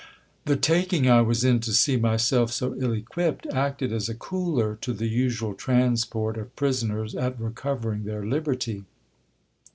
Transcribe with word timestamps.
The 0.45 0.55
taking 0.55 1.07
I 1.07 1.21
was 1.21 1.43
in 1.43 1.59
to 1.59 1.71
see 1.73 1.95
myself 1.95 2.51
so 2.51 2.73
ill 2.75 2.91
equipped, 2.93 3.45
acted 3.53 3.93
as 3.93 4.09
a 4.09 4.15
cooler 4.15 4.75
to 4.81 4.93
the 4.93 5.05
usual 5.05 5.53
transport 5.53 6.37
of 6.39 6.55
prisoners 6.55 7.13
at 7.13 7.39
recovering 7.39 8.05
their 8.05 8.25
liberty. 8.25 8.85